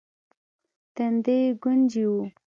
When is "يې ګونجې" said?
1.43-2.05